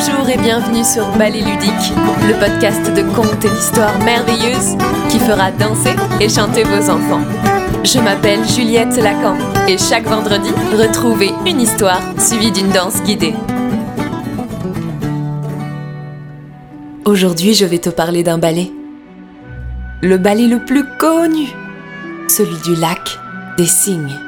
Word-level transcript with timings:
Bonjour 0.00 0.28
et 0.28 0.38
bienvenue 0.38 0.84
sur 0.84 1.08
Ballet 1.18 1.40
Ludique, 1.40 1.92
le 2.28 2.38
podcast 2.38 2.86
de 2.94 3.02
contes 3.16 3.44
et 3.44 3.48
d'histoires 3.48 3.98
merveilleuses 4.04 4.76
qui 5.10 5.18
fera 5.18 5.50
danser 5.50 5.96
et 6.20 6.28
chanter 6.28 6.62
vos 6.62 6.88
enfants. 6.88 7.22
Je 7.82 7.98
m'appelle 7.98 8.46
Juliette 8.48 8.96
Lacan 8.96 9.36
et 9.66 9.76
chaque 9.76 10.04
vendredi, 10.04 10.50
retrouvez 10.72 11.30
une 11.48 11.60
histoire 11.60 12.00
suivie 12.16 12.52
d'une 12.52 12.68
danse 12.68 13.02
guidée. 13.02 13.34
Aujourd'hui, 17.04 17.54
je 17.54 17.64
vais 17.64 17.78
te 17.78 17.90
parler 17.90 18.22
d'un 18.22 18.38
ballet. 18.38 18.70
Le 20.00 20.16
ballet 20.16 20.46
le 20.46 20.64
plus 20.64 20.84
connu, 21.00 21.48
celui 22.28 22.56
du 22.62 22.80
lac 22.80 23.18
des 23.56 23.66
cygnes. 23.66 24.27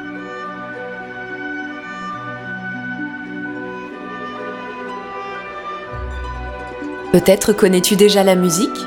Peut-être 7.11 7.51
connais-tu 7.51 7.97
déjà 7.97 8.23
la 8.23 8.35
musique? 8.35 8.85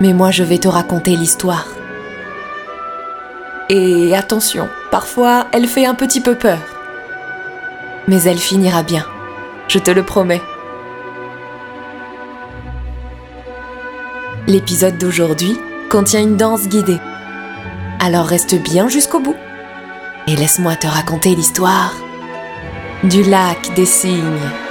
Mais 0.00 0.12
moi 0.12 0.30
je 0.30 0.44
vais 0.44 0.58
te 0.58 0.68
raconter 0.68 1.16
l'histoire. 1.16 1.66
Et 3.68 4.14
attention, 4.14 4.68
parfois 4.90 5.46
elle 5.52 5.66
fait 5.66 5.86
un 5.86 5.94
petit 5.94 6.20
peu 6.20 6.36
peur. 6.36 6.58
Mais 8.06 8.22
elle 8.22 8.38
finira 8.38 8.84
bien, 8.84 9.04
je 9.66 9.80
te 9.80 9.90
le 9.90 10.04
promets. 10.04 10.40
L'épisode 14.46 14.98
d'aujourd'hui 14.98 15.58
contient 15.90 16.22
une 16.22 16.36
danse 16.36 16.68
guidée. 16.68 17.00
Alors 17.98 18.26
reste 18.26 18.54
bien 18.54 18.88
jusqu'au 18.88 19.18
bout 19.18 19.36
et 20.28 20.36
laisse-moi 20.36 20.76
te 20.76 20.86
raconter 20.86 21.34
l'histoire 21.34 21.92
du 23.02 23.24
lac 23.24 23.74
des 23.74 23.84
cygnes. 23.84 24.67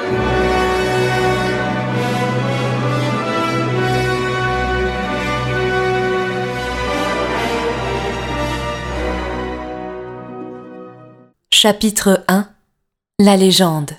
Chapitre 11.59 12.23
1 12.27 12.47
La 13.17 13.36
légende 13.36 13.89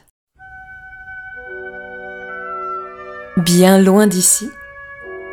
Bien 3.37 3.81
loin 3.81 4.07
d'ici, 4.07 4.49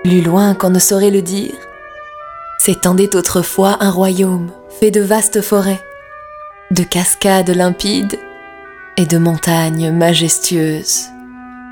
plus 0.04 0.22
loin 0.22 0.56
qu'on 0.56 0.72
ne 0.72 0.80
saurait 0.80 1.12
le 1.12 1.22
dire, 1.22 1.54
s'étendait 2.58 3.16
autrefois 3.16 3.78
un 3.80 3.92
royaume 3.92 4.50
fait 4.80 4.90
de 4.90 5.02
vastes 5.02 5.42
forêts, 5.42 5.80
de 6.72 6.82
cascades 6.82 7.52
limpides 7.52 8.18
et 8.98 9.06
de 9.06 9.20
montagnes 9.20 9.92
majestueuses, 9.92 11.04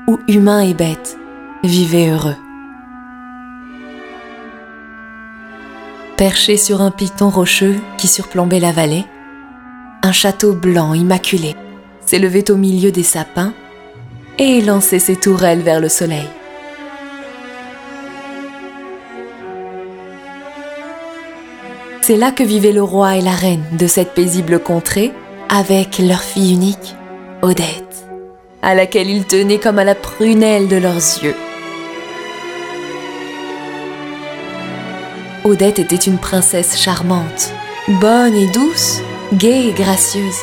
où 0.06 0.20
humains 0.28 0.60
et 0.60 0.74
bêtes 0.74 1.16
vivaient 1.64 2.10
heureux. 2.10 2.36
Perché 6.16 6.56
sur 6.56 6.80
un 6.80 6.92
piton 6.92 7.28
rocheux 7.28 7.74
qui 7.98 8.06
surplombait 8.06 8.60
la 8.60 8.70
vallée, 8.70 9.04
un 10.04 10.12
château 10.12 10.52
blanc 10.52 10.92
immaculé 10.92 11.56
s'élevait 12.04 12.50
au 12.50 12.56
milieu 12.56 12.92
des 12.92 13.02
sapins 13.02 13.54
et 14.38 14.60
lançait 14.60 14.98
ses 14.98 15.16
tourelles 15.16 15.62
vers 15.62 15.80
le 15.80 15.88
soleil. 15.88 16.28
C'est 22.02 22.18
là 22.18 22.32
que 22.32 22.42
vivaient 22.42 22.72
le 22.72 22.82
roi 22.82 23.16
et 23.16 23.22
la 23.22 23.32
reine 23.32 23.64
de 23.78 23.86
cette 23.86 24.12
paisible 24.12 24.58
contrée 24.58 25.10
avec 25.48 25.98
leur 25.98 26.20
fille 26.20 26.52
unique, 26.52 26.94
Odette, 27.40 28.04
à 28.60 28.74
laquelle 28.74 29.08
ils 29.08 29.24
tenaient 29.24 29.58
comme 29.58 29.78
à 29.78 29.84
la 29.84 29.94
prunelle 29.94 30.68
de 30.68 30.76
leurs 30.76 30.96
yeux. 30.96 31.36
Odette 35.44 35.78
était 35.78 35.96
une 35.96 36.18
princesse 36.18 36.78
charmante, 36.78 37.54
bonne 37.88 38.34
et 38.34 38.48
douce, 38.48 39.00
gaie 39.36 39.68
et 39.68 39.72
gracieuse, 39.72 40.38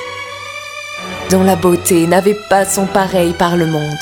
dont 1.30 1.44
la 1.44 1.56
beauté 1.56 2.08
n'avait 2.08 2.38
pas 2.50 2.66
son 2.66 2.86
pareil 2.86 3.34
par 3.38 3.56
le 3.56 3.66
monde. 3.66 3.98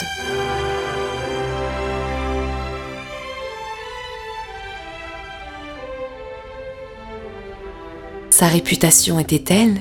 Sa 8.29 8.47
réputation 8.47 9.19
était 9.19 9.39
telle 9.39 9.75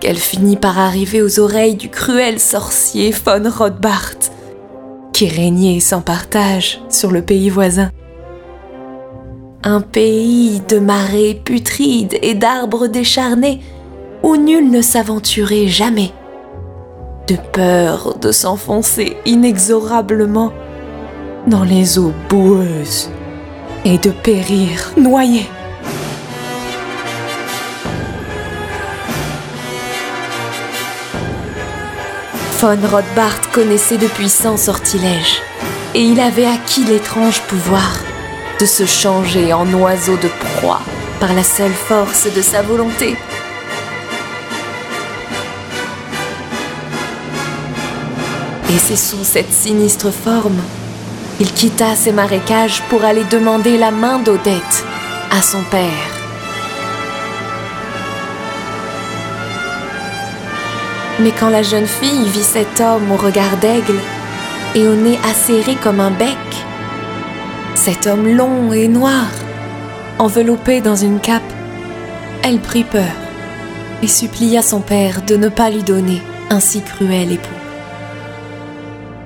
qu'elle 0.00 0.16
finit 0.16 0.56
par 0.56 0.78
arriver 0.78 1.22
aux 1.22 1.40
oreilles 1.40 1.74
du 1.74 1.88
cruel 1.88 2.38
sorcier 2.38 3.10
von 3.10 3.50
Rothbart, 3.50 4.30
qui 5.12 5.28
régnait 5.28 5.80
sans 5.80 6.00
partage 6.00 6.80
sur 6.88 7.10
le 7.10 7.22
pays 7.22 7.50
voisin. 7.50 7.90
Un 9.64 9.80
pays 9.80 10.62
de 10.68 10.78
marais 10.78 11.40
putrides 11.44 12.16
et 12.22 12.34
d'arbres 12.34 12.86
décharnés 12.86 13.60
où 14.22 14.36
nul 14.36 14.70
ne 14.70 14.82
s'aventurait 14.82 15.68
jamais, 15.68 16.12
de 17.28 17.36
peur 17.52 18.16
de 18.18 18.32
s'enfoncer 18.32 19.16
inexorablement 19.26 20.52
dans 21.46 21.64
les 21.64 21.98
eaux 21.98 22.12
boueuses 22.28 23.10
et 23.84 23.98
de 23.98 24.10
périr 24.10 24.92
noyé. 24.96 25.46
Von 32.60 32.78
Rothbart 32.90 33.50
connaissait 33.52 33.98
de 33.98 34.06
puissants 34.06 34.56
sortilèges 34.56 35.42
et 35.94 36.02
il 36.02 36.18
avait 36.20 36.46
acquis 36.46 36.84
l'étrange 36.84 37.42
pouvoir 37.42 37.98
de 38.58 38.64
se 38.64 38.86
changer 38.86 39.52
en 39.52 39.70
oiseau 39.74 40.16
de 40.16 40.28
proie 40.56 40.80
par 41.20 41.32
la 41.34 41.42
seule 41.42 41.72
force 41.72 42.26
de 42.34 42.42
sa 42.42 42.62
volonté. 42.62 43.14
Et 48.68 48.78
c'est 48.78 48.96
sous 48.96 49.22
cette 49.22 49.52
sinistre 49.52 50.10
forme 50.10 50.60
qu'il 51.38 51.52
quitta 51.52 51.94
ses 51.94 52.12
marécages 52.12 52.82
pour 52.88 53.04
aller 53.04 53.24
demander 53.24 53.78
la 53.78 53.90
main 53.90 54.18
d'Odette 54.18 54.84
à 55.30 55.42
son 55.42 55.62
père. 55.70 56.16
Mais 61.20 61.30
quand 61.30 61.48
la 61.48 61.62
jeune 61.62 61.86
fille 61.86 62.28
vit 62.28 62.42
cet 62.42 62.80
homme 62.80 63.10
au 63.10 63.16
regard 63.16 63.56
d'aigle 63.60 63.98
et 64.74 64.86
au 64.86 64.94
nez 64.94 65.18
acéré 65.30 65.74
comme 65.82 66.00
un 66.00 66.10
bec, 66.10 66.36
cet 67.74 68.06
homme 68.06 68.26
long 68.28 68.72
et 68.72 68.88
noir, 68.88 69.26
enveloppé 70.18 70.80
dans 70.80 70.96
une 70.96 71.20
cape, 71.20 71.42
elle 72.42 72.58
prit 72.58 72.84
peur 72.84 73.04
et 74.02 74.08
supplia 74.08 74.60
son 74.62 74.80
père 74.80 75.22
de 75.26 75.36
ne 75.36 75.48
pas 75.48 75.70
lui 75.70 75.82
donner 75.82 76.20
un 76.50 76.60
si 76.60 76.82
cruel 76.82 77.32
époux. 77.32 77.55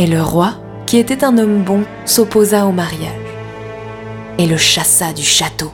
Et 0.00 0.06
le 0.06 0.22
roi, 0.22 0.54
qui 0.86 0.96
était 0.96 1.24
un 1.24 1.36
homme 1.36 1.62
bon, 1.62 1.84
s'opposa 2.06 2.64
au 2.64 2.72
mariage 2.72 3.12
et 4.38 4.46
le 4.46 4.56
chassa 4.56 5.12
du 5.12 5.22
château. 5.22 5.70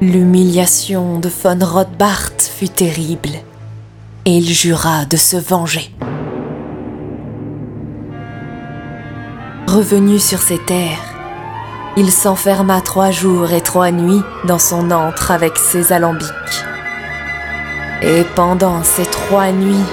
L'humiliation 0.00 1.18
de 1.18 1.28
von 1.28 1.58
Rothbart 1.60 2.32
fut 2.38 2.70
terrible 2.70 3.36
et 4.24 4.38
il 4.38 4.48
jura 4.48 5.04
de 5.04 5.18
se 5.18 5.36
venger. 5.36 5.94
Revenu 9.66 10.18
sur 10.18 10.38
ses 10.38 10.58
terres, 10.58 11.04
il 11.98 12.10
s'enferma 12.10 12.80
trois 12.80 13.10
jours 13.10 13.52
et 13.52 13.60
trois 13.60 13.90
nuits 13.90 14.22
dans 14.46 14.58
son 14.58 14.90
antre 14.90 15.32
avec 15.32 15.58
ses 15.58 15.92
alambics. 15.92 16.64
Et 18.00 18.24
pendant 18.34 18.82
ces 18.82 19.04
trois 19.04 19.52
nuits, 19.52 19.84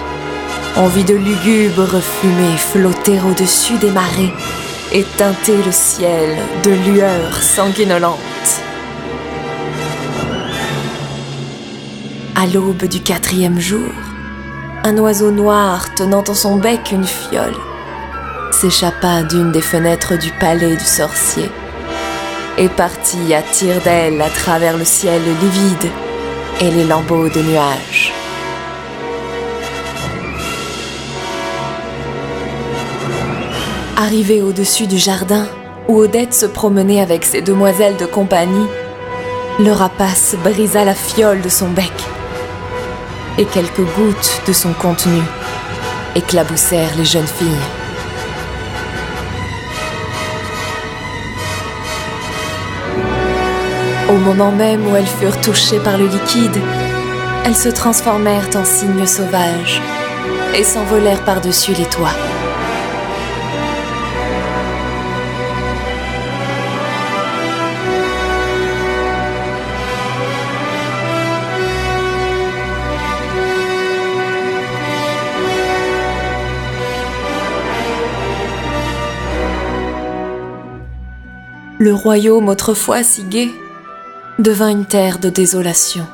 on 0.77 0.87
vit 0.87 1.03
de 1.03 1.15
lugubres 1.15 2.01
fumées 2.01 2.57
flotter 2.57 3.19
au-dessus 3.27 3.77
des 3.77 3.91
marées 3.91 4.33
et 4.93 5.03
teinter 5.17 5.57
le 5.65 5.71
ciel 5.71 6.37
de 6.63 6.71
lueurs 6.71 7.41
sanguinolentes. 7.41 8.17
À 12.35 12.47
l'aube 12.47 12.85
du 12.85 13.01
quatrième 13.01 13.59
jour, 13.59 13.91
un 14.83 14.97
oiseau 14.97 15.31
noir 15.31 15.93
tenant 15.95 16.23
en 16.27 16.33
son 16.33 16.57
bec 16.57 16.91
une 16.91 17.05
fiole 17.05 17.55
s'échappa 18.51 19.23
d'une 19.23 19.51
des 19.51 19.61
fenêtres 19.61 20.17
du 20.17 20.29
palais 20.31 20.75
du 20.75 20.83
sorcier 20.83 21.49
et 22.57 22.67
partit 22.69 23.33
à 23.33 23.41
tire 23.41 23.81
d'aile 23.81 24.21
à 24.21 24.29
travers 24.29 24.77
le 24.77 24.85
ciel 24.85 25.21
livide 25.41 25.91
et 26.59 26.69
les 26.69 26.83
lambeaux 26.83 27.29
de 27.29 27.41
nuages. 27.41 28.13
Arrivé 34.01 34.41
au-dessus 34.41 34.87
du 34.87 34.97
jardin, 34.97 35.45
où 35.87 35.99
Odette 35.99 36.33
se 36.33 36.47
promenait 36.47 37.01
avec 37.01 37.23
ses 37.23 37.43
demoiselles 37.43 37.97
de 37.97 38.07
compagnie, 38.07 38.65
le 39.59 39.71
rapace 39.71 40.35
brisa 40.43 40.83
la 40.83 40.95
fiole 40.95 41.41
de 41.41 41.49
son 41.49 41.69
bec 41.69 41.93
et 43.37 43.45
quelques 43.45 43.85
gouttes 43.95 44.41
de 44.47 44.53
son 44.53 44.73
contenu 44.73 45.21
éclaboussèrent 46.15 46.97
les 46.97 47.05
jeunes 47.05 47.27
filles. 47.27 47.47
Au 54.09 54.17
moment 54.17 54.51
même 54.51 54.91
où 54.91 54.95
elles 54.95 55.05
furent 55.05 55.39
touchées 55.41 55.79
par 55.79 55.99
le 55.99 56.07
liquide, 56.07 56.57
elles 57.45 57.55
se 57.55 57.69
transformèrent 57.69 58.49
en 58.55 58.65
cygnes 58.65 59.05
sauvages 59.05 59.79
et 60.57 60.63
s'envolèrent 60.63 61.23
par-dessus 61.23 61.73
les 61.73 61.85
toits. 61.85 62.15
Le 81.81 81.95
royaume 81.95 82.47
autrefois 82.47 83.01
si 83.01 83.23
gai 83.23 83.51
devint 84.37 84.69
une 84.69 84.85
terre 84.85 85.17
de 85.17 85.29
désolation. 85.29 86.05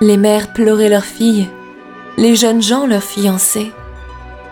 Les 0.00 0.16
mères 0.16 0.54
pleuraient 0.54 0.88
leurs 0.88 1.04
filles, 1.04 1.50
les 2.16 2.34
jeunes 2.34 2.62
gens 2.62 2.86
leurs 2.86 3.02
fiancés, 3.02 3.72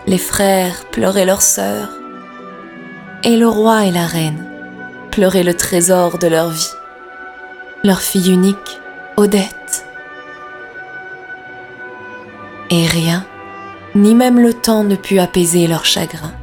les 0.07 0.19
frères 0.19 0.85
pleuraient 0.91 1.25
leurs 1.25 1.41
sœurs, 1.41 1.89
et 3.23 3.39
le 3.39 3.49
roi 3.49 3.87
et 3.87 3.91
la 3.91 4.07
reine 4.07 4.45
pleuraient 5.11 5.43
le 5.43 5.55
trésor 5.55 6.19
de 6.19 6.27
leur 6.27 6.51
vie, 6.51 6.75
leur 7.85 8.03
fille 8.03 8.35
unique, 8.35 8.83
Odette. 9.17 9.87
Et 12.69 12.87
rien, 12.87 13.25
ni 13.95 14.15
même 14.15 14.39
le 14.39 14.53
temps 14.53 14.85
ne 14.85 14.97
put 14.97 15.21
apaiser 15.21 15.67
leur 15.67 15.87
chagrin. 15.87 16.35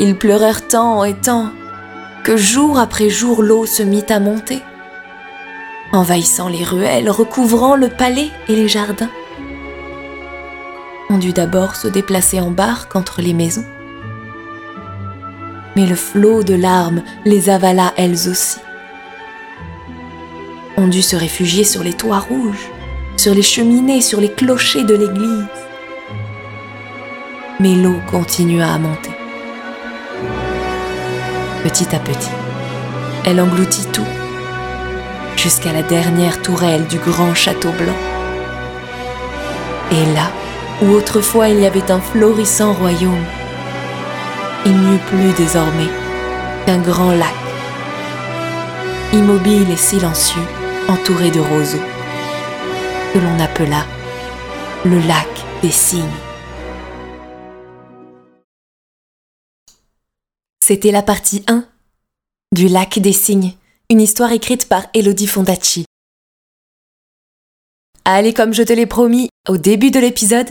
Ils 0.00 0.16
pleurèrent 0.16 0.68
tant 0.68 1.02
et 1.04 1.14
tant 1.14 1.50
que 2.22 2.36
jour 2.36 2.78
après 2.78 3.08
jour 3.08 3.42
l'eau 3.42 3.66
se 3.66 3.82
mit 3.82 4.04
à 4.10 4.20
monter, 4.20 4.62
envahissant 5.92 6.48
les 6.48 6.62
ruelles, 6.62 7.10
recouvrant 7.10 7.74
le 7.74 7.88
palais 7.88 8.30
et 8.48 8.54
les 8.54 8.68
jardins. 8.68 9.10
On 11.10 11.18
dut 11.18 11.32
d'abord 11.32 11.74
se 11.74 11.88
déplacer 11.88 12.38
en 12.38 12.50
barque 12.50 12.94
entre 12.94 13.22
les 13.22 13.32
maisons. 13.32 13.64
Mais 15.74 15.86
le 15.86 15.96
flot 15.96 16.44
de 16.44 16.54
larmes 16.54 17.02
les 17.24 17.50
avala 17.50 17.92
elles 17.96 18.28
aussi. 18.28 18.58
On 20.76 20.86
dut 20.86 21.02
se 21.02 21.16
réfugier 21.16 21.64
sur 21.64 21.82
les 21.82 21.94
toits 21.94 22.20
rouges, 22.20 22.70
sur 23.16 23.34
les 23.34 23.42
cheminées, 23.42 24.00
sur 24.00 24.20
les 24.20 24.30
clochers 24.30 24.84
de 24.84 24.94
l'église. 24.94 25.46
Mais 27.58 27.74
l'eau 27.74 27.96
continua 28.10 28.74
à 28.74 28.78
monter 28.78 29.17
petit 31.68 31.94
à 31.94 31.98
petit. 31.98 32.30
Elle 33.26 33.40
engloutit 33.40 33.86
tout, 33.92 34.06
jusqu'à 35.36 35.70
la 35.70 35.82
dernière 35.82 36.40
tourelle 36.40 36.86
du 36.86 36.98
grand 36.98 37.34
château 37.34 37.72
blanc. 37.72 38.00
Et 39.92 40.14
là, 40.14 40.30
où 40.80 40.92
autrefois 40.92 41.48
il 41.48 41.60
y 41.60 41.66
avait 41.66 41.90
un 41.90 42.00
florissant 42.00 42.72
royaume, 42.72 43.24
il 44.64 44.72
n'y 44.72 44.96
eut 44.96 45.06
plus 45.10 45.32
désormais 45.36 45.90
qu'un 46.64 46.78
grand 46.78 47.12
lac, 47.12 47.34
immobile 49.12 49.70
et 49.70 49.76
silencieux, 49.76 50.48
entouré 50.88 51.30
de 51.30 51.40
roseaux, 51.40 51.88
que 53.12 53.18
l'on 53.18 53.44
appela 53.44 53.84
le 54.86 55.00
lac 55.00 55.28
des 55.62 55.70
cygnes. 55.70 56.27
C'était 60.68 60.90
la 60.90 61.02
partie 61.02 61.42
1 61.46 61.66
du 62.52 62.68
Lac 62.68 62.98
des 62.98 63.14
Cygnes, 63.14 63.54
une 63.88 64.02
histoire 64.02 64.32
écrite 64.32 64.68
par 64.68 64.84
Elodie 64.92 65.26
Fondacci. 65.26 65.86
Allez, 68.04 68.34
comme 68.34 68.52
je 68.52 68.62
te 68.62 68.74
l'ai 68.74 68.84
promis 68.84 69.30
au 69.48 69.56
début 69.56 69.90
de 69.90 69.98
l'épisode, 69.98 70.50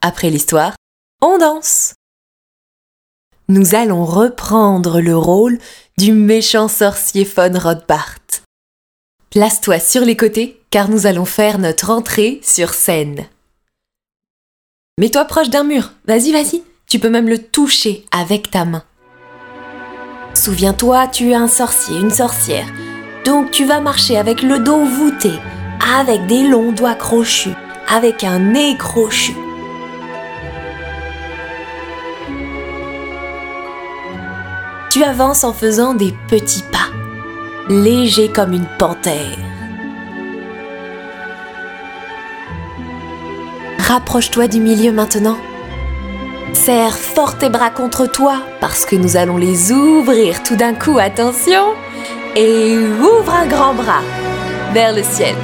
après 0.00 0.30
l'histoire, 0.30 0.74
on 1.20 1.36
danse. 1.36 1.92
Nous 3.48 3.74
allons 3.74 4.06
reprendre 4.06 5.02
le 5.02 5.14
rôle 5.14 5.58
du 5.98 6.14
méchant 6.14 6.68
sorcier 6.68 7.24
von 7.24 7.52
Rothbart. 7.58 8.40
Place-toi 9.28 9.80
sur 9.80 10.00
les 10.00 10.16
côtés 10.16 10.62
car 10.70 10.88
nous 10.88 11.04
allons 11.04 11.26
faire 11.26 11.58
notre 11.58 11.90
entrée 11.90 12.40
sur 12.42 12.72
scène. 12.72 13.28
Mets-toi 14.96 15.26
proche 15.26 15.50
d'un 15.50 15.64
mur, 15.64 15.92
vas-y, 16.06 16.32
vas-y, 16.32 16.62
tu 16.86 16.98
peux 16.98 17.10
même 17.10 17.28
le 17.28 17.36
toucher 17.36 18.06
avec 18.10 18.50
ta 18.50 18.64
main. 18.64 18.82
Souviens-toi, 20.38 21.08
tu 21.08 21.30
es 21.30 21.34
un 21.34 21.48
sorcier, 21.48 21.98
une 21.98 22.12
sorcière. 22.12 22.66
Donc 23.24 23.50
tu 23.50 23.64
vas 23.64 23.80
marcher 23.80 24.16
avec 24.16 24.40
le 24.40 24.60
dos 24.60 24.84
voûté, 24.84 25.32
avec 25.98 26.26
des 26.26 26.46
longs 26.46 26.70
doigts 26.70 26.94
crochus, 26.94 27.56
avec 27.92 28.22
un 28.22 28.38
nez 28.38 28.76
crochu. 28.76 29.32
Tu 34.92 35.02
avances 35.02 35.42
en 35.42 35.52
faisant 35.52 35.94
des 35.94 36.14
petits 36.28 36.62
pas, 36.70 36.88
légers 37.68 38.30
comme 38.30 38.52
une 38.52 38.68
panthère. 38.78 39.36
Rapproche-toi 43.80 44.46
du 44.46 44.60
milieu 44.60 44.92
maintenant 44.92 45.36
Serre 46.64 46.98
fort 46.98 47.38
tes 47.38 47.50
bras 47.50 47.70
contre 47.70 48.06
toi 48.06 48.42
parce 48.60 48.84
que 48.84 48.96
nous 48.96 49.16
allons 49.16 49.36
les 49.36 49.70
ouvrir 49.70 50.42
tout 50.42 50.56
d'un 50.56 50.74
coup, 50.74 50.98
attention. 50.98 51.62
Et 52.34 52.76
ouvre 52.76 53.32
un 53.32 53.46
grand 53.46 53.74
bras 53.74 54.02
vers 54.74 54.92
le 54.92 55.04
ciel. 55.04 55.36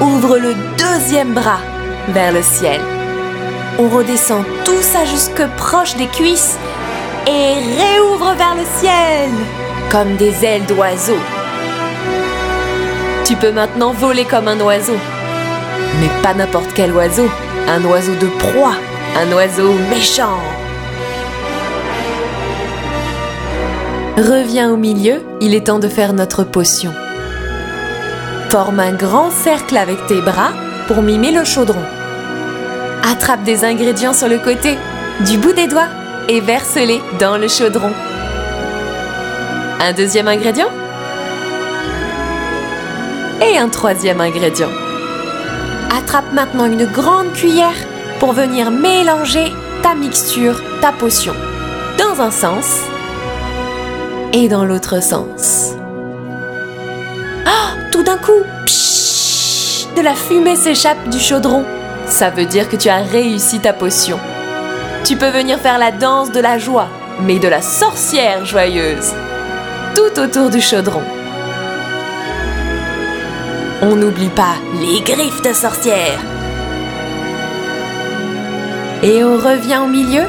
Ouvre 0.00 0.38
le 0.38 0.54
deuxième 0.78 1.34
bras 1.34 1.58
vers 2.10 2.32
le 2.32 2.42
ciel. 2.42 2.80
On 3.80 3.88
redescend 3.88 4.44
tout 4.64 4.80
ça 4.80 5.04
jusque 5.04 5.44
proche 5.56 5.96
des 5.96 6.06
cuisses 6.06 6.56
et 7.26 7.54
réouvre 7.82 8.32
vers 8.38 8.54
le 8.54 8.64
ciel 8.78 9.30
comme 9.90 10.14
des 10.14 10.44
ailes 10.44 10.66
d'oiseau. 10.66 11.18
Tu 13.24 13.34
peux 13.34 13.52
maintenant 13.52 13.92
voler 13.92 14.24
comme 14.24 14.46
un 14.46 14.60
oiseau. 14.60 14.96
Mais 16.00 16.22
pas 16.22 16.34
n'importe 16.34 16.70
quel 16.72 16.92
oiseau, 16.92 17.28
un 17.68 17.84
oiseau 17.84 18.14
de 18.14 18.28
proie 18.38 18.76
un 19.16 19.30
oiseau 19.32 19.74
méchant. 19.90 20.38
Reviens 24.16 24.72
au 24.72 24.76
milieu, 24.76 25.22
il 25.40 25.54
est 25.54 25.66
temps 25.66 25.78
de 25.78 25.88
faire 25.88 26.12
notre 26.12 26.44
potion. 26.44 26.92
Forme 28.50 28.80
un 28.80 28.92
grand 28.92 29.30
cercle 29.30 29.76
avec 29.76 30.06
tes 30.06 30.20
bras 30.20 30.52
pour 30.86 31.02
mimer 31.02 31.30
le 31.30 31.44
chaudron. 31.44 31.82
Attrape 33.10 33.42
des 33.42 33.64
ingrédients 33.64 34.14
sur 34.14 34.28
le 34.28 34.38
côté, 34.38 34.78
du 35.26 35.38
bout 35.38 35.52
des 35.52 35.66
doigts, 35.66 35.88
et 36.28 36.40
verse-les 36.40 37.00
dans 37.18 37.36
le 37.36 37.48
chaudron. 37.48 37.92
Un 39.80 39.92
deuxième 39.92 40.28
ingrédient? 40.28 40.70
Et 43.42 43.58
un 43.58 43.68
troisième 43.68 44.20
ingrédient. 44.20 44.70
Attrape 45.96 46.32
maintenant 46.32 46.66
une 46.66 46.86
grande 46.86 47.32
cuillère 47.32 47.74
pour 48.22 48.34
venir 48.34 48.70
mélanger 48.70 49.52
ta 49.82 49.96
mixture, 49.96 50.62
ta 50.80 50.92
potion, 50.92 51.34
dans 51.98 52.22
un 52.22 52.30
sens 52.30 52.78
et 54.32 54.48
dans 54.48 54.64
l'autre 54.64 55.02
sens. 55.02 55.72
Ah, 57.44 57.74
tout 57.90 58.04
d'un 58.04 58.18
coup, 58.18 58.44
de 59.96 60.02
la 60.02 60.14
fumée 60.14 60.54
s'échappe 60.54 61.08
du 61.08 61.18
chaudron. 61.18 61.64
Ça 62.06 62.30
veut 62.30 62.44
dire 62.44 62.68
que 62.68 62.76
tu 62.76 62.88
as 62.88 63.02
réussi 63.02 63.58
ta 63.58 63.72
potion. 63.72 64.20
Tu 65.02 65.16
peux 65.16 65.30
venir 65.30 65.58
faire 65.58 65.80
la 65.80 65.90
danse 65.90 66.30
de 66.30 66.38
la 66.38 66.60
joie, 66.60 66.90
mais 67.22 67.40
de 67.40 67.48
la 67.48 67.60
sorcière 67.60 68.44
joyeuse, 68.44 69.12
tout 69.96 70.20
autour 70.20 70.48
du 70.48 70.60
chaudron. 70.60 71.02
On 73.82 73.96
n'oublie 73.96 74.28
pas 74.28 74.54
les 74.80 75.00
griffes 75.00 75.42
de 75.42 75.52
sorcière 75.52 76.20
et 79.02 79.24
on 79.24 79.36
revient 79.36 79.80
au 79.82 79.88
milieu. 79.88 80.24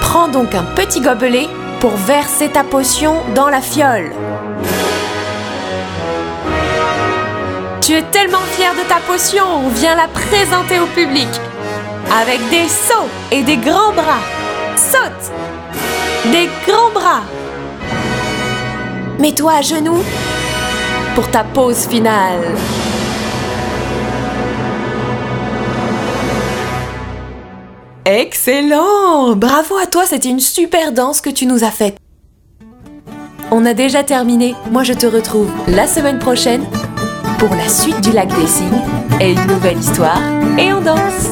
Prends 0.00 0.28
donc 0.28 0.54
un 0.54 0.64
petit 0.74 1.00
gobelet 1.00 1.48
pour 1.80 1.92
verser 1.96 2.48
ta 2.48 2.64
potion 2.64 3.16
dans 3.34 3.48
la 3.48 3.60
fiole. 3.60 4.10
Tu 7.80 7.92
es 7.92 8.02
tellement 8.04 8.38
fier 8.52 8.72
de 8.72 8.88
ta 8.88 8.96
potion, 9.06 9.44
on 9.66 9.68
vient 9.68 9.94
la 9.94 10.08
présenter 10.08 10.78
au 10.80 10.86
public. 10.86 11.28
Avec 12.20 12.40
des 12.48 12.68
sauts 12.68 13.08
et 13.30 13.42
des 13.42 13.56
grands 13.56 13.92
bras. 13.92 14.22
Saute 14.76 15.32
Des 16.32 16.48
grands 16.66 16.90
bras 16.90 17.22
Mets-toi 19.18 19.52
à 19.52 19.62
genoux 19.62 20.02
pour 21.14 21.30
ta 21.30 21.44
pause 21.44 21.86
finale. 21.86 22.40
Excellent 28.16 29.34
Bravo 29.34 29.76
à 29.76 29.86
toi, 29.86 30.04
c'était 30.06 30.28
une 30.28 30.38
super 30.38 30.92
danse 30.92 31.20
que 31.20 31.30
tu 31.30 31.46
nous 31.46 31.64
as 31.64 31.72
faite. 31.72 31.96
On 33.50 33.66
a 33.66 33.74
déjà 33.74 34.04
terminé. 34.04 34.54
Moi, 34.70 34.84
je 34.84 34.92
te 34.92 35.04
retrouve 35.04 35.50
la 35.66 35.88
semaine 35.88 36.20
prochaine 36.20 36.64
pour 37.40 37.48
la 37.48 37.68
suite 37.68 38.00
du 38.02 38.12
lac 38.12 38.28
des 38.28 38.46
cygnes 38.46 38.82
et 39.20 39.32
une 39.32 39.46
nouvelle 39.48 39.78
histoire. 39.78 40.20
Et 40.56 40.72
on 40.72 40.80
danse 40.80 41.30